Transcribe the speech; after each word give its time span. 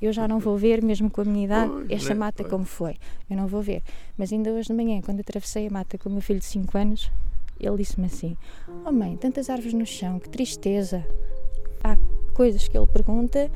Eu 0.00 0.12
já 0.12 0.26
não 0.26 0.38
vou 0.38 0.56
ver, 0.56 0.82
mesmo 0.82 1.10
com 1.10 1.20
a 1.20 1.24
minha 1.24 1.44
idade, 1.44 1.72
esta 1.90 2.14
mata 2.14 2.42
como 2.42 2.64
foi. 2.64 2.96
Eu 3.28 3.36
não 3.36 3.46
vou 3.46 3.60
ver. 3.60 3.82
Mas 4.16 4.32
ainda 4.32 4.50
hoje 4.50 4.68
de 4.68 4.74
manhã, 4.74 5.00
quando 5.02 5.20
atravessei 5.20 5.66
a 5.66 5.70
mata 5.70 5.98
com 5.98 6.08
o 6.08 6.12
meu 6.12 6.22
filho 6.22 6.38
de 6.38 6.46
5 6.46 6.78
anos, 6.78 7.10
ele 7.58 7.76
disse-me 7.76 8.06
assim: 8.06 8.36
Oh 8.86 8.90
mãe, 8.92 9.16
tantas 9.16 9.50
árvores 9.50 9.74
no 9.74 9.84
chão, 9.84 10.18
que 10.18 10.28
tristeza. 10.28 11.04
Há 11.84 11.96
coisas 12.34 12.66
que 12.66 12.76
ele 12.76 12.86
pergunta 12.86 13.50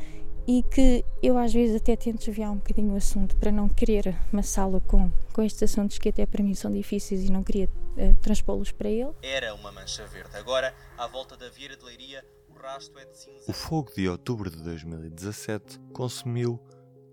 e 0.46 0.62
que 0.62 1.04
eu 1.22 1.38
às 1.38 1.52
vezes 1.52 1.76
até 1.76 1.96
tento 1.96 2.18
desviar 2.18 2.50
um 2.50 2.56
bocadinho 2.56 2.92
o 2.92 2.96
assunto 2.96 3.34
para 3.36 3.50
não 3.50 3.68
querer 3.68 4.14
amassá-lo 4.32 4.80
com, 4.82 5.10
com 5.32 5.42
estes 5.42 5.62
assuntos 5.62 5.98
que 5.98 6.10
até 6.10 6.26
para 6.26 6.42
mim 6.42 6.54
são 6.54 6.70
difíceis 6.70 7.24
e 7.24 7.32
não 7.32 7.42
queria 7.42 7.66
uh, 7.96 8.14
transpô-los 8.20 8.70
para 8.70 8.88
ele. 8.88 9.10
Era 9.22 9.54
uma 9.54 9.72
mancha 9.72 10.06
verde. 10.06 10.36
Agora, 10.36 10.74
à 10.98 11.06
volta 11.06 11.36
da 11.36 11.48
Vieira 11.48 11.76
de 11.76 11.84
Leiria, 11.84 12.24
o 12.64 12.98
é 12.98 13.04
de 13.04 13.18
cinza. 13.18 13.44
O 13.46 13.52
fogo 13.52 13.92
de 13.94 14.08
outubro 14.08 14.50
de 14.50 14.56
2017 14.62 15.78
consumiu 15.92 16.58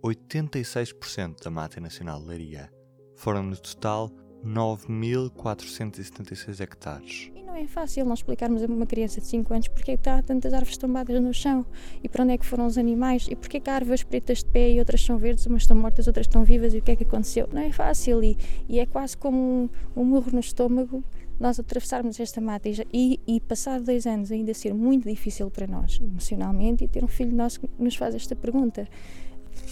86% 0.02 1.44
da 1.44 1.52
Mata 1.52 1.82
Nacional 1.82 2.22
de 2.22 2.28
Leiria. 2.28 2.72
Foram 3.18 3.44
no 3.44 3.58
total 3.58 4.10
9.476 4.46 6.62
hectares. 6.62 7.30
E 7.36 7.44
não 7.44 7.54
é 7.54 7.68
fácil 7.68 8.06
nós 8.06 8.20
explicarmos 8.20 8.64
a 8.64 8.66
uma 8.66 8.86
criança 8.86 9.20
de 9.20 9.28
5 9.28 9.54
anos 9.54 9.68
porque 9.68 9.92
é 9.92 9.98
que 9.98 10.10
há 10.10 10.24
tantas 10.24 10.54
árvores 10.54 10.78
tombadas 10.78 11.22
no 11.22 11.34
chão 11.34 11.66
e 12.02 12.08
para 12.08 12.24
onde 12.24 12.32
é 12.34 12.38
que 12.38 12.46
foram 12.46 12.66
os 12.66 12.78
animais 12.78 13.28
e 13.30 13.36
porque 13.36 13.58
é 13.58 13.60
que 13.60 13.70
há 13.70 13.76
árvores 13.76 14.04
pretas 14.04 14.38
de 14.40 14.46
pé 14.46 14.72
e 14.72 14.80
outras 14.80 15.04
são 15.04 15.18
verdes, 15.18 15.46
umas 15.46 15.64
estão 15.64 15.76
mortas, 15.76 16.08
outras 16.08 16.28
estão 16.28 16.46
vivas 16.46 16.74
e 16.74 16.78
o 16.78 16.82
que 16.82 16.92
é 16.92 16.96
que 16.96 17.04
aconteceu. 17.04 17.50
Não 17.52 17.62
é 17.62 17.74
fácil 17.74 18.24
e, 18.24 18.38
e 18.70 18.80
é 18.80 18.86
quase 18.86 19.18
como 19.18 19.70
um, 19.96 20.02
um 20.02 20.06
murro 20.06 20.32
no 20.32 20.40
estômago 20.40 21.04
nós 21.42 21.60
atravessarmos 21.60 22.20
esta 22.20 22.40
mata 22.40 22.70
e, 22.94 23.20
e, 23.26 23.42
passado 23.42 23.84
dois 23.84 24.06
anos 24.06 24.32
ainda 24.32 24.54
ser 24.54 24.76
muito 24.76 25.10
difícil 25.10 25.50
para 25.50 25.66
nós 25.66 26.00
emocionalmente 26.00 26.84
e 26.84 26.88
ter 26.88 27.04
um 27.04 27.08
filho 27.08 27.36
nosso 27.36 27.62
que 27.62 27.68
nos 27.80 27.96
faz 27.96 28.14
esta 28.14 28.36
pergunta 28.36 28.88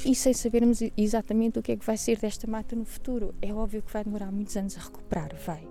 e 0.04 0.16
sem 0.16 0.34
sabermos 0.34 0.80
exatamente 0.98 1.60
o 1.60 1.62
que 1.62 1.74
é 1.74 1.78
que 1.78 1.86
vai 1.86 1.96
ser 1.96 2.18
desta 2.18 2.48
mata 2.48 2.76
no 2.76 2.86
futuro. 2.86 3.36
É 3.40 3.54
óbvio 3.54 3.84
que 3.84 3.94
vai 3.94 4.04
demorar 4.04 4.32
muitos 4.32 4.58
anos 4.58 4.76
a 4.78 4.82
recuperar, 4.82 5.36
vai. 5.46 5.68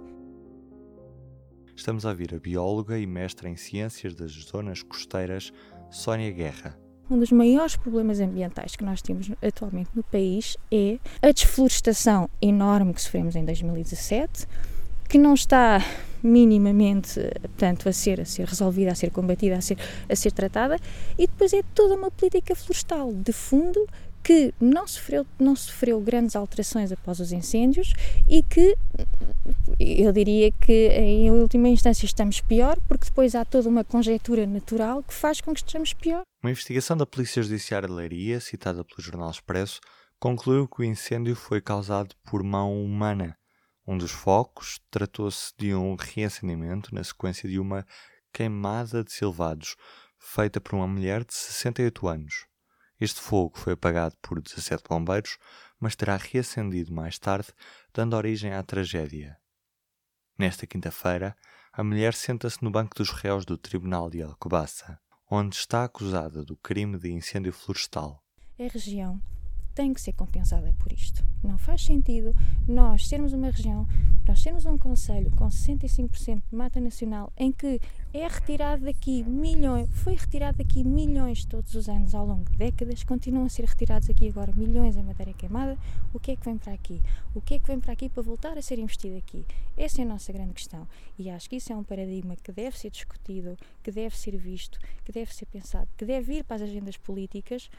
Estamos 1.75 2.07
a 2.07 2.11
ouvir 2.11 2.33
a 2.33 2.39
bióloga 2.39 2.97
e 2.97 3.05
mestra 3.05 3.49
em 3.49 3.57
ciências 3.57 4.15
das 4.15 4.31
zonas 4.31 4.85
costeiras, 4.85 5.53
Sónia 5.91 6.31
Guerra. 6.31 6.79
Um 7.11 7.19
dos 7.19 7.33
maiores 7.33 7.75
problemas 7.75 8.21
ambientais 8.21 8.77
que 8.77 8.85
nós 8.85 9.03
temos 9.03 9.33
atualmente 9.43 9.91
no 9.95 10.05
país 10.05 10.57
é 10.71 11.01
a 11.21 11.33
desflorestação 11.33 12.31
enorme 12.41 12.95
que 12.95 13.03
sofremos 13.03 13.35
em 13.35 13.45
2017, 13.45 14.47
que 15.09 15.19
não 15.19 15.35
está 15.35 15.83
minimamente 16.23 17.21
portanto, 17.41 17.89
a, 17.89 17.93
ser, 17.93 18.21
a 18.21 18.25
ser 18.25 18.47
resolvida, 18.47 18.93
a 18.93 18.95
ser 18.95 19.11
combatida, 19.11 19.57
a 19.57 19.61
ser, 19.61 19.79
a 20.09 20.17
ser 20.17 20.33
tratada, 20.33 20.79
e 21.19 21.27
depois 21.27 21.53
é 21.53 21.63
toda 21.75 21.95
uma 21.95 22.11
política 22.11 22.55
florestal 22.55 23.13
de 23.13 23.33
fundo 23.33 23.87
que 24.23 24.53
não 24.61 24.87
sofreu, 24.87 25.27
não 25.39 25.57
sofreu 25.57 26.01
grandes 26.01 26.37
alterações 26.37 26.93
após 26.93 27.19
os 27.19 27.33
incêndios 27.33 27.95
e 28.29 28.43
que 28.43 28.77
eu 29.79 30.13
diria 30.13 30.53
que 30.53 30.89
em 30.89 31.31
última 31.31 31.69
instância 31.69 32.05
estamos 32.05 32.41
pior, 32.41 32.79
porque 32.87 33.07
depois 33.07 33.35
há 33.35 33.45
toda 33.45 33.69
uma 33.69 33.85
conjectura 33.85 34.47
natural 34.47 35.03
que 35.03 35.15
faz 35.15 35.41
com 35.41 35.55
que 35.55 35.61
estejamos 35.61 35.95
pior. 35.95 36.23
Uma 36.43 36.51
investigação 36.51 36.97
da 36.97 37.07
Polícia 37.07 37.43
Judiciária 37.43 37.89
de 37.89 37.95
Leiria, 37.95 38.41
citada 38.41 38.85
pelo 38.85 39.01
Jornal 39.03 39.31
Expresso, 39.31 39.81
concluiu 40.21 40.69
que 40.69 40.83
o 40.83 40.85
incêndio 40.85 41.35
foi 41.35 41.61
causado 41.61 42.15
por 42.29 42.43
mão 42.43 42.85
humana. 42.85 43.35
Um 43.91 43.97
dos 43.97 44.11
focos 44.11 44.83
tratou-se 44.91 45.55
de 45.57 45.75
um 45.75 45.95
reacendimento 45.95 46.95
na 46.95 47.03
sequência 47.03 47.49
de 47.49 47.59
uma 47.59 47.87
queimada 48.31 49.03
de 49.03 49.11
silvados, 49.11 49.77
feita 50.19 50.61
por 50.61 50.75
uma 50.75 50.87
mulher 50.87 51.25
de 51.25 51.33
68 51.33 52.07
anos. 52.07 52.47
Este 53.01 53.19
fogo 53.19 53.57
foi 53.57 53.73
apagado 53.73 54.15
por 54.21 54.43
17 54.43 54.83
bombeiros, 54.87 55.39
mas 55.81 55.97
terá 55.97 56.19
reacendido 56.19 56.93
mais 56.93 57.19
tarde, 57.19 57.49
dando 57.95 58.15
origem 58.15 58.53
à 58.53 58.63
tragédia. 58.63 59.39
Nesta 60.39 60.67
quinta-feira, 60.67 61.35
a 61.73 61.83
mulher 61.83 62.13
senta-se 62.13 62.63
no 62.63 62.71
banco 62.71 62.95
dos 62.95 63.09
réus 63.09 63.47
do 63.47 63.57
Tribunal 63.57 64.11
de 64.11 64.21
Alcobaça, 64.21 65.01
onde 65.31 65.57
está 65.57 65.85
acusada 65.85 66.45
do 66.45 66.59
crime 66.59 66.99
de 66.99 67.11
incêndio 67.11 67.55
florestal. 67.55 68.23
A 68.61 68.65
região 68.71 69.19
tem 69.79 69.95
que 69.95 70.01
ser 70.01 70.13
compensada 70.13 70.75
por 70.81 70.93
isto. 70.93 71.25
Não 71.41 71.57
faz 71.57 71.85
sentido 71.85 72.35
nós 72.67 73.07
sermos 73.07 73.33
uma 73.33 73.49
região, 73.49 73.87
nós 74.27 74.43
sermos 74.43 74.67
um 74.67 74.77
conselho 74.77 75.31
com 75.31 75.47
65% 75.47 76.43
de 76.51 76.57
mata 76.57 76.81
nacional 76.81 77.33
em 77.37 77.53
que 77.53 77.81
é 78.13 78.27
retirado 78.27 78.85
daqui 78.85 79.23
milhões, 79.23 79.89
foi 80.03 80.17
retirado 80.17 80.59
daqui 80.59 80.83
milhões 80.83 81.45
todos 81.45 81.77
os 81.77 81.89
anos 81.89 82.13
ao 82.13 82.27
longo 82.27 82.51
de 82.51 82.59
décadas, 82.59 83.05
continuam 83.05 83.45
a 83.45 83.49
ser 83.49 83.67
retirados 83.67 84.11
aqui 84.11 84.29
agora 84.29 84.51
milhões 84.57 84.97
em 84.97 85.03
matéria 85.05 85.33
queimada. 85.33 85.79
O 86.13 86.19
que 86.19 86.33
é 86.33 86.37
que 86.37 86.45
vem 86.45 86.59
para 86.59 86.73
aqui? 86.73 87.01
O 87.33 87.41
que 87.41 87.55
é 87.55 87.59
que 87.61 87.67
vem 87.69 87.79
para 87.79 87.93
aqui 87.93 88.09
para 88.09 88.25
voltar 88.25 88.59
a 88.59 88.63
ser 88.63 88.81
investido 88.81 89.17
aqui? 89.17 89.47
Essa 89.77 90.03
é 90.03 90.05
a 90.05 90.09
nossa 90.09 90.33
grande 90.33 90.55
questão 90.55 90.89
e 91.17 91.31
acho 91.31 91.49
que 91.49 91.55
isso 91.55 91.73
é 91.73 91.77
um 91.77 91.85
paradigma 91.85 92.35
que 92.35 92.51
deve 92.51 92.77
ser 92.77 92.91
discutido, 92.91 93.57
que 93.85 93.93
deve 93.93 94.19
ser 94.19 94.37
visto, 94.37 94.81
que 95.05 95.13
deve 95.13 95.33
ser 95.33 95.47
pensado, 95.47 95.89
que 95.97 96.05
deve 96.05 96.39
ir 96.39 96.43
para 96.43 96.57
as 96.57 96.63
agendas 96.63 96.97
políticas. 96.97 97.71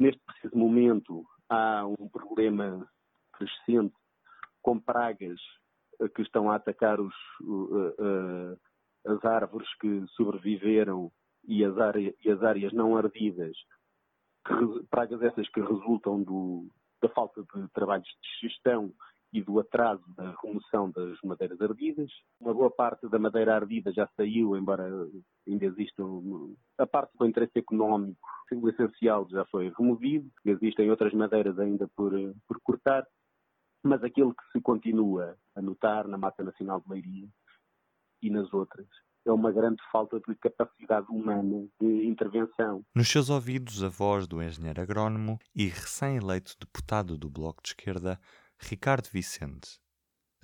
Neste 0.00 0.18
preciso 0.26 0.56
momento, 0.56 1.26
há 1.52 1.86
um 1.86 2.08
problema 2.08 2.88
crescente 3.34 3.94
com 4.62 4.78
pragas 4.80 5.38
que 6.14 6.22
estão 6.22 6.50
a 6.50 6.56
atacar 6.56 6.98
os, 7.00 7.14
uh, 7.42 7.94
uh, 7.98 8.60
as 9.06 9.24
árvores 9.24 9.68
que 9.74 10.06
sobreviveram 10.16 11.12
e 11.44 11.64
as, 11.64 11.74
e 12.24 12.30
as 12.30 12.42
áreas 12.42 12.72
não 12.72 12.96
ardidas, 12.96 13.56
que, 14.46 14.84
pragas 14.90 15.22
essas 15.22 15.48
que 15.50 15.60
resultam 15.60 16.22
do, 16.22 16.68
da 17.02 17.08
falta 17.10 17.42
de 17.42 17.68
trabalhos 17.72 18.06
de 18.06 18.48
gestão 18.48 18.92
e 19.32 19.42
do 19.42 19.58
atraso 19.58 20.04
da 20.14 20.34
remoção 20.42 20.90
das 20.90 21.18
madeiras 21.24 21.60
ardidas. 21.60 22.10
Uma 22.38 22.52
boa 22.52 22.70
parte 22.70 23.08
da 23.08 23.18
madeira 23.18 23.54
ardida 23.54 23.92
já 23.92 24.06
saiu, 24.16 24.56
embora 24.56 24.84
ainda 25.48 25.64
exista 25.64 26.02
a 26.78 26.86
parte 26.86 27.16
do 27.18 27.26
interesse 27.26 27.58
económico, 27.58 28.18
o 28.52 28.68
essencial 28.68 29.26
já 29.30 29.44
foi 29.46 29.72
removido, 29.76 30.30
existem 30.44 30.90
outras 30.90 31.14
madeiras 31.14 31.58
ainda 31.58 31.88
por, 31.96 32.12
por 32.46 32.60
cortar, 32.62 33.06
mas 33.82 34.04
aquilo 34.04 34.34
que 34.34 34.42
se 34.52 34.60
continua 34.60 35.36
a 35.56 35.62
notar 35.62 36.06
na 36.06 36.18
Mata 36.18 36.44
Nacional 36.44 36.80
de 36.80 36.90
Leiria 36.90 37.28
e 38.20 38.30
nas 38.30 38.52
outras 38.52 38.86
é 39.24 39.32
uma 39.32 39.52
grande 39.52 39.80
falta 39.90 40.20
de 40.20 40.34
capacidade 40.34 41.06
humana 41.08 41.66
de 41.80 42.06
intervenção. 42.06 42.84
Nos 42.94 43.08
seus 43.08 43.30
ouvidos, 43.30 43.82
a 43.82 43.88
voz 43.88 44.26
do 44.26 44.42
engenheiro 44.42 44.80
agrónomo 44.80 45.38
e 45.54 45.66
recém-eleito 45.66 46.56
deputado 46.58 47.16
do 47.16 47.30
Bloco 47.30 47.62
de 47.62 47.70
Esquerda, 47.70 48.18
Ricardo 48.62 49.08
Vicente. 49.12 49.80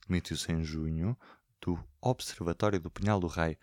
Demitiu-se 0.07 0.51
em 0.53 0.63
junho 0.65 1.17
do 1.65 1.79
Observatório 2.03 2.81
do 2.81 2.91
Pinhal 2.91 3.21
do 3.21 3.27
Rei, 3.27 3.57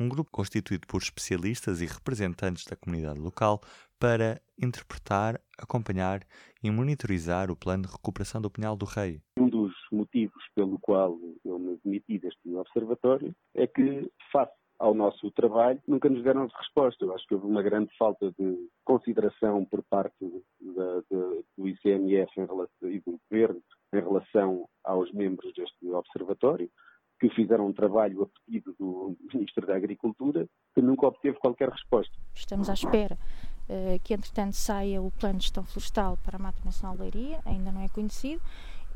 um 0.00 0.08
grupo 0.08 0.30
constituído 0.30 0.86
por 0.86 1.02
especialistas 1.02 1.80
e 1.80 1.86
representantes 1.86 2.64
da 2.64 2.76
comunidade 2.76 3.18
local 3.18 3.60
para 3.98 4.40
interpretar, 4.60 5.40
acompanhar 5.58 6.20
e 6.62 6.70
monitorizar 6.70 7.50
o 7.50 7.56
plano 7.56 7.84
de 7.84 7.92
recuperação 7.92 8.40
do 8.40 8.50
Pinhal 8.50 8.76
do 8.76 8.86
Rei. 8.86 9.20
Um 9.38 9.48
dos 9.48 9.72
motivos 9.92 10.42
pelo 10.54 10.78
qual 10.78 11.18
eu 11.44 11.58
me 11.58 11.78
demiti 11.84 12.18
deste 12.18 12.54
observatório 12.54 13.34
é 13.54 13.66
que, 13.66 14.10
face 14.32 14.52
ao 14.78 14.94
nosso 14.94 15.30
trabalho, 15.32 15.82
nunca 15.86 16.08
nos 16.08 16.22
deram 16.22 16.46
resposta. 16.46 17.04
Eu 17.04 17.14
acho 17.14 17.26
que 17.26 17.34
houve 17.34 17.46
uma 17.46 17.62
grande 17.62 17.90
falta 17.98 18.32
de 18.38 18.68
consideração 18.84 19.64
por 19.64 19.82
parte 19.82 20.14
da, 20.60 21.00
de, 21.00 21.44
do 21.56 21.68
ICMF 21.68 22.30
relação, 22.36 22.90
e 22.90 23.00
do 23.00 23.18
Governo 23.28 23.60
em 23.92 24.00
relação 24.00 24.68
aos 24.84 25.10
membros 25.12 25.52
deste 25.54 25.90
observatório, 25.90 26.70
que 27.20 27.28
fizeram 27.30 27.66
um 27.66 27.72
trabalho 27.72 28.22
a 28.22 28.26
pedido 28.44 28.74
do 28.78 29.16
Ministro 29.32 29.66
da 29.66 29.76
Agricultura, 29.76 30.48
que 30.74 30.80
nunca 30.80 31.06
obteve 31.06 31.38
qualquer 31.38 31.68
resposta. 31.68 32.14
Estamos 32.34 32.70
à 32.70 32.74
espera 32.74 33.18
uh, 33.68 33.98
que, 34.04 34.14
entretanto, 34.14 34.54
saia 34.54 35.02
o 35.02 35.10
Plano 35.10 35.38
de 35.38 35.44
Gestão 35.44 35.64
Florestal 35.64 36.16
para 36.24 36.36
a 36.36 36.38
Mata 36.38 36.60
Nacional 36.64 36.96
Leiria, 36.96 37.40
ainda 37.44 37.72
não 37.72 37.80
é 37.80 37.88
conhecido, 37.88 38.40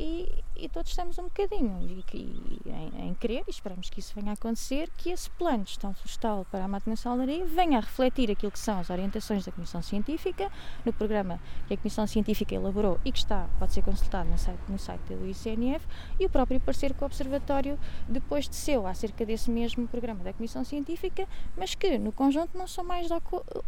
e, 0.03 0.29
e, 0.57 0.69
todos 0.69 0.91
estamos 0.91 1.17
um 1.17 1.25
bocadinho 1.25 1.79
e, 1.81 2.05
e, 2.13 2.61
em, 2.67 3.09
em 3.09 3.15
querer, 3.15 3.45
e 3.47 3.51
esperamos 3.51 3.89
que 3.89 4.01
isso 4.01 4.13
venha 4.17 4.31
a 4.31 4.35
acontecer, 4.35 4.91
que 4.97 5.11
esse 5.11 5.31
plano 5.31 5.63
de 5.63 5.71
gestão 5.71 5.95
florestal 5.95 6.45
para 6.51 6.65
a 6.65 6.69
Nacional 6.69 7.19
de 7.19 7.23
Areia 7.23 7.47
venha 7.47 7.79
a 7.79 7.81
refletir 7.81 8.29
aquilo 8.29 8.51
que 8.51 8.59
são 8.59 8.81
as 8.81 8.91
orientações 8.91 9.45
da 9.45 9.53
Comissão 9.53 9.81
Científica, 9.81 10.51
no 10.85 10.93
programa 10.93 11.39
que 11.69 11.75
a 11.75 11.77
Comissão 11.77 12.05
Científica 12.09 12.53
elaborou 12.53 12.99
e 13.05 13.13
que 13.13 13.19
está, 13.19 13.49
pode 13.61 13.73
ser 13.73 13.83
consultado 13.83 14.29
no 14.29 14.37
site, 14.37 14.61
no 14.69 14.79
site 14.79 15.15
do 15.15 15.25
ICNF, 15.25 15.87
e 16.19 16.27
o 16.27 16.31
próprio 16.31 16.59
parecer 16.59 16.93
que 16.95 17.03
o 17.05 17.07
Observatório 17.07 17.79
depois 18.09 18.49
de 18.49 18.57
seu 18.57 18.89
acerca 18.89 19.25
desse 19.25 19.53
mesmo 19.53 19.87
programa 19.87 20.25
da 20.25 20.33
Comissão 20.33 20.65
Científica, 20.65 21.29
mas 21.57 21.77
que 21.77 21.97
no 21.97 22.11
conjunto 22.11 22.59
não 22.59 22.67
são 22.67 22.83
mais 22.83 23.07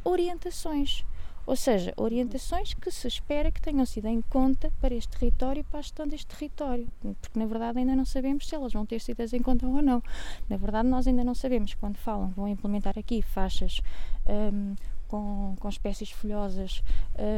orientações. 0.02 1.04
Ou 1.46 1.56
seja, 1.56 1.92
orientações 1.96 2.74
que 2.74 2.90
se 2.90 3.06
espera 3.06 3.50
que 3.50 3.60
tenham 3.60 3.84
sido 3.84 4.06
em 4.06 4.20
conta 4.22 4.72
para 4.80 4.94
este 4.94 5.18
território 5.18 5.60
e 5.60 5.64
para 5.64 5.78
a 5.78 5.82
gestão 5.82 6.06
deste 6.06 6.26
território, 6.26 6.88
porque 7.00 7.38
na 7.38 7.46
verdade 7.46 7.78
ainda 7.78 7.94
não 7.94 8.04
sabemos 8.04 8.48
se 8.48 8.54
elas 8.54 8.72
vão 8.72 8.86
ter 8.86 9.00
sido 9.00 9.20
em 9.32 9.42
conta 9.42 9.66
ou 9.66 9.82
não. 9.82 10.02
Na 10.48 10.56
verdade, 10.56 10.88
nós 10.88 11.06
ainda 11.06 11.22
não 11.24 11.34
sabemos 11.34 11.74
quando 11.74 11.96
falam 11.96 12.28
vão 12.30 12.48
implementar 12.48 12.98
aqui 12.98 13.22
faixas 13.22 13.80
um, 14.26 14.74
com, 15.08 15.54
com 15.60 15.68
espécies 15.68 16.10
folhosas 16.10 16.82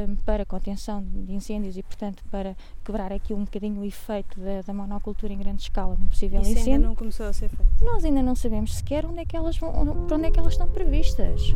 um, 0.09 0.17
para 0.17 0.47
contenção 0.47 1.03
de 1.03 1.33
incêndios 1.33 1.77
e, 1.77 1.83
portanto, 1.83 2.25
para 2.31 2.57
quebrar 2.85 3.13
aqui 3.13 3.35
um 3.35 3.45
bocadinho 3.45 3.81
o 3.81 3.85
efeito 3.85 4.41
da, 4.41 4.63
da 4.63 4.73
monocultura 4.73 5.33
em 5.33 5.39
grande 5.39 5.63
escala 5.63 5.97
no 5.99 6.07
possível 6.07 6.41
Isso 6.41 6.53
incêndio. 6.53 6.73
ainda 6.75 6.89
não 6.89 6.95
começou 6.95 7.27
a 7.27 7.33
ser 7.33 7.49
feito. 7.49 7.85
Nós 7.85 8.05
ainda 8.05 8.23
não 8.23 8.35
sabemos 8.35 8.75
sequer 8.77 9.05
onde 9.05 9.21
é 9.21 9.25
que 9.25 9.37
elas 9.37 9.59
vão, 9.59 9.73
para 10.07 10.17
onde 10.17 10.27
é 10.27 10.31
que 10.31 10.39
elas 10.39 10.55
estão 10.55 10.69
previstas, 10.69 11.55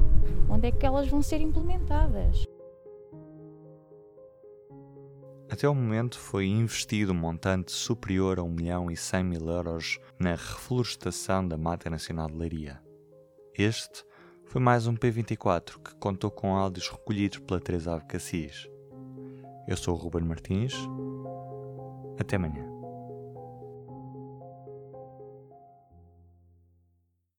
onde 0.51 0.67
é 0.67 0.73
que 0.73 0.85
elas 0.85 1.09
vão 1.09 1.23
ser 1.23 1.41
implementadas. 1.41 2.45
Até 5.49 5.69
o 5.69 5.75
momento 5.75 6.19
foi 6.19 6.47
investido 6.47 7.13
um 7.13 7.17
montante 7.17 7.73
superior 7.73 8.39
a 8.39 8.43
1 8.43 8.49
milhão 8.49 8.91
e 8.91 8.97
100 8.97 9.25
mil 9.25 9.49
euros 9.49 9.99
na 10.19 10.31
reflorestação 10.31 11.47
da 11.47 11.57
Mata 11.57 11.91
Nacional 11.91 12.29
de 12.29 12.37
Leiria. 12.37 12.81
Este 13.57 14.05
foi 14.45 14.61
mais 14.61 14.87
um 14.87 14.95
P24 14.95 15.83
que 15.83 15.95
contou 15.97 16.31
com 16.31 16.55
áudios 16.55 16.89
recolhidos 16.89 17.39
pela 17.39 17.61
Teresa 17.61 18.01
Cassis. 18.01 18.69
Eu 19.67 19.77
sou 19.77 19.95
o 19.95 19.99
Ruben 19.99 20.25
Martins. 20.25 20.75
Até 22.19 22.37
amanhã. 22.37 22.70